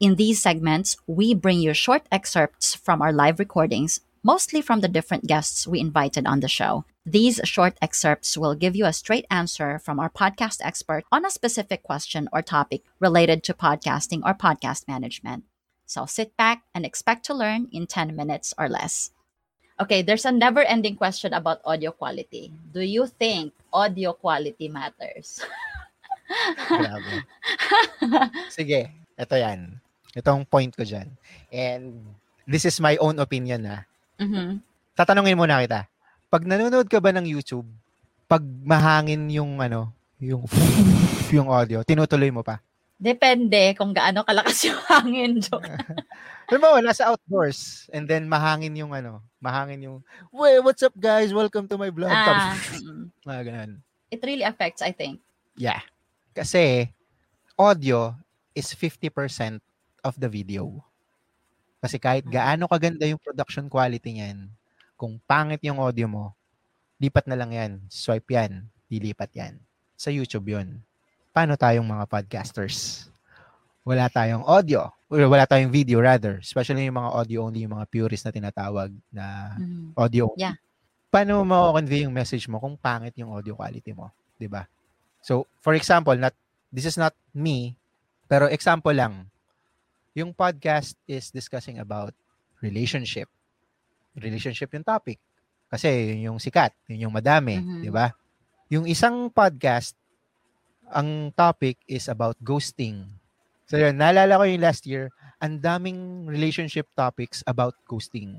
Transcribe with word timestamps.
In 0.00 0.16
these 0.16 0.42
segments, 0.42 0.96
we 1.06 1.34
bring 1.34 1.60
you 1.60 1.72
short 1.72 2.02
excerpts 2.10 2.74
from 2.74 3.00
our 3.00 3.12
live 3.12 3.38
recordings, 3.38 4.00
mostly 4.24 4.60
from 4.60 4.80
the 4.80 4.88
different 4.88 5.26
guests 5.26 5.66
we 5.66 5.78
invited 5.78 6.26
on 6.26 6.40
the 6.40 6.48
show. 6.48 6.84
These 7.06 7.40
short 7.44 7.78
excerpts 7.80 8.36
will 8.36 8.56
give 8.56 8.74
you 8.74 8.86
a 8.86 8.92
straight 8.92 9.26
answer 9.30 9.78
from 9.78 10.00
our 10.00 10.10
podcast 10.10 10.58
expert 10.64 11.04
on 11.12 11.24
a 11.24 11.30
specific 11.30 11.84
question 11.84 12.28
or 12.32 12.42
topic 12.42 12.82
related 12.98 13.44
to 13.44 13.54
podcasting 13.54 14.22
or 14.24 14.34
podcast 14.34 14.88
management. 14.88 15.44
So 15.86 16.06
sit 16.06 16.36
back 16.36 16.64
and 16.74 16.84
expect 16.84 17.24
to 17.26 17.34
learn 17.34 17.68
in 17.70 17.86
10 17.86 18.16
minutes 18.16 18.52
or 18.58 18.68
less. 18.68 19.12
Okay, 19.78 20.02
there's 20.02 20.24
a 20.24 20.32
never 20.32 20.62
ending 20.62 20.96
question 20.96 21.34
about 21.34 21.60
audio 21.64 21.92
quality. 21.92 22.52
Do 22.72 22.80
you 22.80 23.06
think 23.06 23.52
audio 23.72 24.12
quality 24.12 24.68
matters? 24.68 25.44
Sige, 28.54 28.88
ito 29.18 29.36
yan. 29.36 29.83
Itong 30.14 30.46
point 30.46 30.70
ko 30.70 30.86
dyan. 30.86 31.10
And 31.50 31.98
this 32.46 32.62
is 32.62 32.78
my 32.78 32.94
own 33.02 33.18
opinion 33.18 33.66
na. 33.66 33.76
Mhm. 34.22 34.62
Tatanungin 34.94 35.34
muna 35.34 35.58
kita. 35.66 35.90
Pag 36.30 36.46
nanonood 36.46 36.86
ka 36.86 37.02
ba 37.02 37.10
ng 37.10 37.26
YouTube, 37.26 37.66
pag 38.30 38.42
mahangin 38.42 39.26
yung 39.30 39.58
ano, 39.58 39.90
yung 40.22 40.46
yung 41.36 41.50
audio, 41.50 41.82
tinutuloy 41.82 42.30
mo 42.30 42.46
pa? 42.46 42.62
Depende 42.94 43.74
kung 43.74 43.90
gaano 43.90 44.22
kalakas 44.22 44.70
yung 44.70 44.78
hangin. 44.90 45.42
Joke. 45.42 45.66
Halimbawa, 46.48 46.78
nasa 46.78 47.10
outdoors, 47.10 47.90
and 47.90 48.06
then 48.06 48.30
mahangin 48.30 48.76
yung 48.78 48.94
ano, 48.94 49.18
mahangin 49.42 49.82
yung, 49.82 49.98
Wey, 50.30 50.62
what's 50.62 50.84
up 50.84 50.94
guys? 50.94 51.34
Welcome 51.34 51.66
to 51.66 51.80
my 51.80 51.90
vlog. 51.90 52.12
Ah, 52.12 52.54
mga 53.26 53.42
ganun. 53.50 53.72
it 54.14 54.22
really 54.22 54.46
affects, 54.46 54.78
I 54.78 54.94
think. 54.94 55.18
Yeah. 55.58 55.82
Kasi, 56.36 56.92
audio 57.58 58.14
is 58.54 58.70
50% 58.70 59.58
of 60.04 60.14
the 60.20 60.28
video. 60.28 60.84
Kasi 61.80 61.96
kahit 61.96 62.24
gaano 62.24 62.68
kaganda 62.68 63.04
yung 63.04 63.20
production 63.20 63.68
quality 63.68 64.20
niyan, 64.20 64.48
kung 64.94 65.20
pangit 65.24 65.60
yung 65.64 65.80
audio 65.80 66.08
mo, 66.08 66.32
lipat 67.00 67.26
na 67.28 67.36
lang 67.36 67.50
yan. 67.52 67.72
Swipe 67.90 68.32
yan. 68.32 68.64
Dilipat 68.88 69.32
yan. 69.36 69.58
Sa 69.96 70.08
YouTube 70.08 70.48
yun. 70.48 70.80
Paano 71.34 71.58
tayong 71.58 71.84
mga 71.84 72.04
podcasters? 72.08 73.08
Wala 73.84 74.08
tayong 74.08 74.46
audio. 74.48 74.88
Or 75.12 75.28
Wala 75.28 75.44
tayong 75.44 75.68
video 75.68 76.00
rather. 76.00 76.40
Especially 76.40 76.88
yung 76.88 76.96
mga 76.96 77.10
audio 77.12 77.38
only, 77.44 77.68
yung 77.68 77.76
mga 77.76 77.88
purist 77.90 78.24
na 78.24 78.32
tinatawag 78.32 78.88
na 79.12 79.52
Mhm. 79.60 79.92
audio. 79.92 80.32
Yeah. 80.40 80.56
Paano 81.12 81.44
mo 81.44 81.70
convey 81.76 82.08
yung 82.08 82.16
message 82.16 82.48
mo 82.48 82.58
kung 82.58 82.74
pangit 82.80 83.14
yung 83.20 83.30
audio 83.30 83.54
quality 83.54 83.92
mo, 83.94 84.10
'di 84.40 84.48
ba? 84.50 84.66
So, 85.22 85.46
for 85.62 85.76
example, 85.78 86.16
not 86.18 86.34
this 86.74 86.88
is 86.88 86.98
not 86.98 87.14
me, 87.30 87.78
pero 88.26 88.50
example 88.50 88.90
lang. 88.90 89.30
Yung 90.14 90.30
podcast 90.30 90.94
is 91.04 91.34
discussing 91.34 91.82
about 91.82 92.14
relationship. 92.62 93.26
Relationship 94.14 94.70
yung 94.72 94.86
topic. 94.86 95.18
Kasi 95.66 96.14
yun 96.14 96.30
yung 96.32 96.38
sikat, 96.38 96.70
yun 96.86 97.10
yung 97.10 97.14
madami, 97.14 97.58
Mhm. 97.58 97.82
'di 97.82 97.90
ba? 97.90 98.14
Yung 98.70 98.86
isang 98.86 99.28
podcast 99.28 99.98
ang 100.86 101.34
topic 101.34 101.80
is 101.90 102.06
about 102.06 102.38
ghosting. 102.38 103.08
So 103.66 103.80
yun, 103.80 103.96
naalala 103.98 104.38
ko 104.38 104.44
yung 104.46 104.62
last 104.62 104.84
year, 104.86 105.10
ang 105.40 105.58
daming 105.58 106.28
relationship 106.28 106.86
topics 106.94 107.42
about 107.48 107.74
ghosting. 107.88 108.38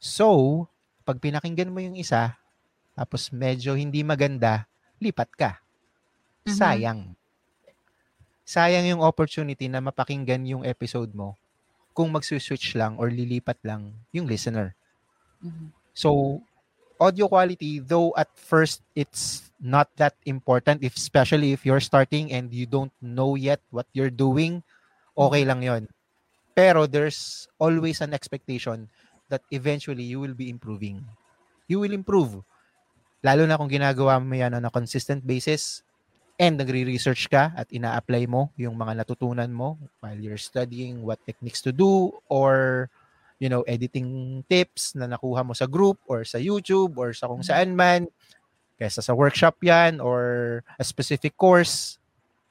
So, 0.00 0.66
pag 1.04 1.20
pinakinggan 1.20 1.70
mo 1.70 1.78
yung 1.78 1.94
isa, 1.94 2.34
tapos 2.96 3.28
medyo 3.30 3.76
hindi 3.76 4.00
maganda, 4.00 4.64
lipat 4.98 5.30
ka. 5.36 5.50
Mhm. 6.48 6.56
Sayang. 6.56 7.00
Sayang 8.44 8.84
yung 8.84 9.02
opportunity 9.02 9.66
na 9.72 9.80
mapakinggan 9.80 10.44
yung 10.44 10.62
episode 10.68 11.10
mo 11.16 11.32
kung 11.96 12.12
magsuswitch 12.12 12.76
lang 12.76 13.00
or 13.00 13.08
lilipat 13.08 13.56
lang 13.64 13.96
yung 14.12 14.28
listener. 14.28 14.76
Mhm. 15.40 15.72
So, 15.96 16.40
audio 17.00 17.28
quality, 17.28 17.80
though 17.80 18.12
at 18.18 18.28
first 18.36 18.82
it's 18.92 19.48
not 19.62 19.88
that 19.96 20.12
important, 20.28 20.84
if, 20.84 20.94
especially 20.96 21.56
if 21.56 21.64
you're 21.64 21.80
starting 21.80 22.34
and 22.34 22.52
you 22.52 22.66
don't 22.66 22.92
know 23.00 23.34
yet 23.34 23.62
what 23.70 23.86
you're 23.96 24.12
doing, 24.12 24.60
okay 25.16 25.42
lang 25.46 25.62
yon. 25.62 25.88
Pero 26.52 26.86
there's 26.86 27.48
always 27.58 28.04
an 28.04 28.12
expectation 28.12 28.90
that 29.32 29.42
eventually 29.50 30.04
you 30.04 30.20
will 30.20 30.36
be 30.36 30.50
improving. 30.50 31.02
You 31.66 31.80
will 31.80 31.96
improve. 31.96 32.44
Lalo 33.24 33.48
na 33.48 33.56
kung 33.56 33.72
ginagawa 33.72 34.20
mo 34.20 34.36
yan 34.36 34.52
on 34.52 34.68
a 34.68 34.70
consistent 34.70 35.24
basis 35.24 35.80
and 36.34 36.58
nagre-research 36.58 37.30
ka 37.30 37.54
at 37.54 37.70
ina-apply 37.70 38.26
mo 38.26 38.50
yung 38.58 38.74
mga 38.74 39.06
natutunan 39.06 39.50
mo 39.50 39.78
while 40.02 40.18
you're 40.18 40.40
studying 40.40 41.02
what 41.06 41.22
techniques 41.22 41.62
to 41.62 41.70
do 41.70 42.10
or 42.26 42.86
you 43.42 43.50
know, 43.50 43.66
editing 43.66 44.40
tips 44.46 44.94
na 44.94 45.10
nakuha 45.10 45.42
mo 45.42 45.52
sa 45.52 45.66
group 45.66 45.98
or 46.06 46.22
sa 46.22 46.38
YouTube 46.38 46.94
or 46.96 47.10
sa 47.12 47.26
kung 47.26 47.42
saan 47.42 47.74
man, 47.74 48.06
kaysa 48.78 49.02
sa 49.02 49.12
workshop 49.14 49.58
yan 49.62 49.98
or 49.98 50.62
a 50.78 50.84
specific 50.86 51.34
course, 51.36 51.98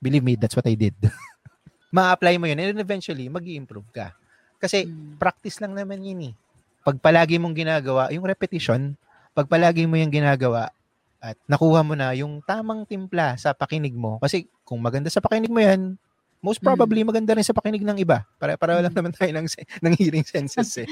believe 0.04 0.24
me, 0.24 0.36
that's 0.36 0.56
what 0.56 0.68
I 0.68 0.76
did. 0.76 0.96
Ma-apply 1.96 2.36
mo 2.38 2.46
yun 2.52 2.60
and 2.60 2.80
eventually, 2.84 3.32
mag 3.32 3.48
improve 3.48 3.88
ka. 3.96 4.12
Kasi 4.60 4.88
Mm. 4.88 5.20
practice 5.20 5.60
lang 5.60 5.76
naman 5.76 6.04
yun 6.04 6.32
eh. 6.32 6.34
Pag 6.84 7.00
palagi 7.00 7.40
mong 7.40 7.56
ginagawa, 7.56 8.12
yung 8.12 8.28
repetition, 8.28 8.96
pag 9.32 9.48
palagi 9.48 9.88
mo 9.88 9.96
yung 9.96 10.12
ginagawa 10.12 10.72
at 11.24 11.40
nakuha 11.48 11.80
mo 11.88 11.96
na 11.96 12.12
yung 12.12 12.44
tamang 12.44 12.84
timpla 12.84 13.40
sa 13.40 13.56
pakinig 13.56 13.96
mo, 13.96 14.20
kasi 14.20 14.44
kung 14.68 14.84
maganda 14.84 15.08
sa 15.08 15.24
pakinig 15.24 15.48
mo 15.48 15.64
yan, 15.64 15.96
most 16.44 16.60
probably 16.60 17.08
maganda 17.08 17.32
rin 17.32 17.48
sa 17.48 17.56
pakinig 17.56 17.88
ng 17.88 18.04
iba. 18.04 18.28
Para 18.36 18.60
para 18.60 18.84
lang 18.84 18.92
Mm. 18.92 19.00
naman 19.00 19.14
tayo 19.16 19.32
ng, 19.32 19.48
ng 19.80 19.94
hearing 19.96 20.28
senses 20.28 20.84
eh. 20.84 20.88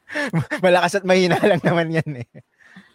Malakas 0.64 0.96
at 0.96 1.04
mahina 1.04 1.36
lang 1.44 1.60
naman 1.60 1.92
yan 1.92 2.24
eh. 2.24 2.28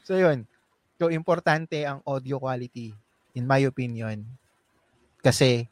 So 0.02 0.18
yun. 0.18 0.50
So 0.98 1.14
importante 1.14 1.86
ang 1.86 2.02
audio 2.10 2.42
quality 2.42 2.90
in 3.38 3.46
my 3.46 3.62
opinion. 3.70 4.26
Kasi 5.22 5.70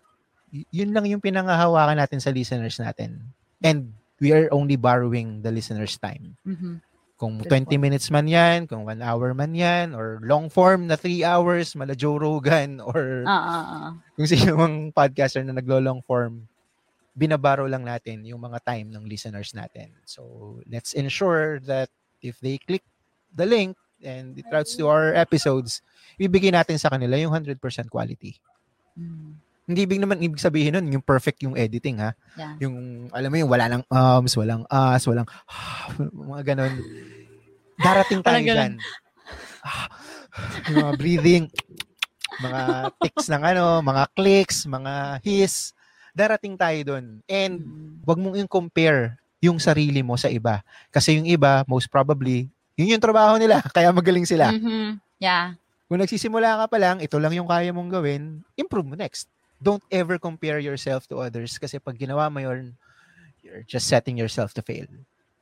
yun 0.70 0.94
lang 0.94 1.10
yung 1.10 1.26
pinangahawakan 1.26 1.98
natin 1.98 2.22
sa 2.22 2.30
listeners 2.30 2.78
natin. 2.78 3.26
And 3.66 3.90
we 4.22 4.30
are 4.30 4.46
only 4.54 4.78
borrowing 4.78 5.42
the 5.42 5.50
listeners' 5.50 5.98
time. 5.98 6.38
Mhm. 6.46 6.86
Kung 7.18 7.42
Good 7.42 7.66
20 7.66 7.82
minutes 7.82 8.14
man 8.14 8.30
yan, 8.30 8.70
kung 8.70 8.86
1 8.86 9.02
hour 9.02 9.34
man 9.34 9.50
yan, 9.58 9.98
or 9.98 10.22
long 10.22 10.54
form 10.54 10.86
na 10.86 10.94
3 10.94 11.26
hours, 11.26 11.74
mala 11.74 11.98
Joe 11.98 12.22
Rogan, 12.22 12.78
or 12.94 13.26
Ah, 13.26 13.34
ah, 13.34 13.66
ah. 13.66 13.92
kung 14.14 14.30
sino 14.30 14.54
mang 14.54 14.94
podcaster 14.94 15.42
na 15.42 15.58
naglo-long 15.58 16.06
form, 16.06 16.46
binabaro 17.18 17.66
lang 17.66 17.82
natin 17.82 18.22
yung 18.22 18.38
mga 18.38 18.62
time 18.62 18.94
ng 18.94 19.10
listeners 19.10 19.58
natin. 19.58 19.90
So, 20.06 20.62
let's 20.70 20.94
ensure 20.94 21.58
that 21.66 21.90
if 22.22 22.38
they 22.38 22.62
click 22.62 22.86
the 23.34 23.50
link 23.50 23.74
and 24.06 24.38
it 24.38 24.46
routes 24.54 24.78
to 24.78 24.86
our 24.86 25.18
episodes, 25.18 25.82
ibigay 26.22 26.54
natin 26.54 26.78
sa 26.78 26.94
kanila 26.94 27.18
yung 27.18 27.34
100% 27.34 27.58
quality. 27.90 28.38
Mm. 28.94 29.42
Hindi 29.68 29.84
ibig 29.84 30.00
naman 30.00 30.24
ibig 30.24 30.40
sabihin 30.40 30.80
nun 30.80 30.88
yung 30.90 31.04
perfect 31.04 31.44
yung 31.44 31.60
editing 31.60 32.00
ha. 32.00 32.16
Yeah. 32.40 32.56
Yung 32.64 32.76
alam 33.12 33.28
mo 33.28 33.36
yung 33.36 33.52
wala 33.52 33.68
nang 33.68 33.84
ums, 33.92 34.34
walang 34.40 34.64
as, 34.72 35.04
walang 35.04 35.28
mga 36.32 36.56
ganun. 36.56 36.74
Darating 37.78 38.24
tayo 38.24 38.40
dyan. 38.42 38.80
Ah, 39.62 39.92
yung 40.72 40.88
mga 40.88 40.94
breathing, 40.96 41.44
mga 42.40 42.62
tics 43.04 43.28
ng 43.28 43.44
ano, 43.44 43.84
mga 43.84 44.04
clicks, 44.16 44.64
mga 44.66 45.20
hiss. 45.22 45.76
Darating 46.16 46.56
tayo 46.56 46.96
doon. 46.96 47.20
And 47.28 47.62
Mm. 47.62 48.08
wag 48.08 48.18
mong 48.18 48.40
i-compare 48.40 49.20
yung 49.38 49.60
sarili 49.60 50.02
mo 50.02 50.16
sa 50.16 50.32
iba. 50.32 50.64
Kasi 50.90 51.20
yung 51.20 51.28
iba, 51.30 51.62
most 51.70 51.92
probably, 51.92 52.48
yun 52.74 52.98
yung 52.98 53.04
trabaho 53.04 53.36
nila, 53.38 53.60
kaya 53.76 53.92
magaling 53.92 54.26
sila. 54.26 54.50
Mhm. 54.50 54.98
Yeah. 55.20 55.60
Kung 55.86 56.00
nagsisimula 56.00 56.64
ka 56.64 56.66
pa 56.72 56.78
lang, 56.80 56.98
ito 57.04 57.20
lang 57.20 57.36
yung 57.36 57.46
kaya 57.46 57.70
mong 57.70 57.92
gawin, 57.92 58.42
improve 58.56 58.88
mo 58.88 58.96
next. 58.98 59.28
Don't 59.62 59.84
ever 59.90 60.18
compare 60.22 60.60
yourself 60.60 61.08
to 61.10 61.18
others 61.18 61.58
kasi 61.58 61.80
pag 61.82 61.98
ginawa 61.98 62.30
mo 62.30 62.40
yun, 62.40 62.78
you're 63.42 63.66
just 63.66 63.88
setting 63.90 64.18
yourself 64.18 64.54
to 64.54 64.62
fail. 64.62 64.86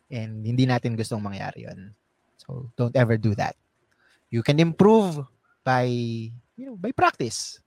And 0.07 0.45
hindi 0.45 0.65
natin 0.65 0.95
gustong 0.95 1.19
mangyari 1.19 1.67
yun. 1.67 1.91
So, 2.37 2.71
don't 2.77 2.95
ever 2.95 3.17
do 3.17 3.35
that. 3.35 3.55
You 4.29 4.43
can 4.43 4.59
improve 4.59 5.19
by, 5.63 5.85
you 6.55 6.65
know, 6.65 6.77
by 6.77 6.91
practice. 6.91 7.59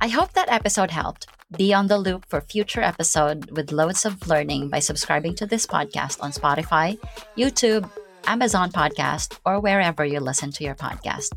I 0.00 0.08
hope 0.08 0.32
that 0.32 0.48
episode 0.48 0.90
helped. 0.90 1.28
Be 1.56 1.74
on 1.74 1.88
the 1.88 1.98
loop 1.98 2.24
for 2.28 2.40
future 2.40 2.80
episode 2.80 3.50
with 3.50 3.72
loads 3.72 4.06
of 4.06 4.28
learning 4.28 4.70
by 4.70 4.78
subscribing 4.78 5.34
to 5.36 5.46
this 5.46 5.66
podcast 5.66 6.22
on 6.22 6.32
Spotify, 6.32 6.96
YouTube, 7.36 7.90
Amazon 8.24 8.70
Podcast, 8.70 9.38
or 9.44 9.60
wherever 9.60 10.04
you 10.04 10.20
listen 10.20 10.52
to 10.52 10.64
your 10.64 10.74
podcast. 10.74 11.34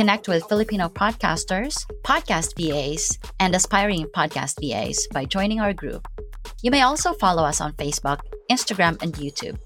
Connect 0.00 0.28
with 0.28 0.48
Filipino 0.48 0.88
podcasters, 0.88 1.76
podcast 2.00 2.56
VAs, 2.56 3.18
and 3.38 3.54
aspiring 3.54 4.06
podcast 4.16 4.56
VAs 4.56 5.06
by 5.12 5.26
joining 5.26 5.60
our 5.60 5.74
group. 5.74 6.08
You 6.62 6.70
may 6.70 6.80
also 6.80 7.12
follow 7.12 7.44
us 7.44 7.60
on 7.60 7.74
Facebook, 7.74 8.20
Instagram, 8.50 8.96
and 9.02 9.12
YouTube. 9.12 9.58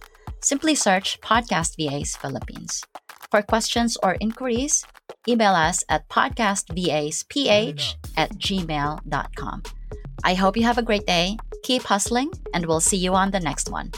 Simply 0.42 0.75
search 0.75 1.20
Podcast 1.20 1.78
VAs 1.78 2.16
Philippines. 2.16 2.82
For 3.31 3.42
questions 3.42 3.96
or 4.02 4.16
inquiries, 4.19 4.84
email 5.28 5.54
us 5.54 5.84
at 5.88 6.08
podcastvasph 6.08 7.94
at 8.16 8.31
gmail.com. 8.34 9.62
I 10.25 10.34
hope 10.34 10.56
you 10.56 10.64
have 10.64 10.78
a 10.78 10.82
great 10.82 11.06
day, 11.06 11.38
keep 11.62 11.84
hustling, 11.84 12.32
and 12.52 12.66
we'll 12.66 12.81
see 12.81 12.96
you 12.96 13.14
on 13.14 13.31
the 13.31 13.38
next 13.38 13.70
one. 13.70 13.92